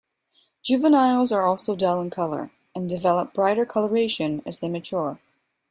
Juveniles 0.63 1.31
are 1.31 1.45
also 1.45 1.75
dull 1.75 2.01
in 2.01 2.09
color 2.09 2.49
and 2.73 2.89
develop 2.89 3.35
brighter 3.35 3.67
coloration 3.67 4.41
as 4.47 4.57
they 4.57 4.67
mature. 4.67 5.19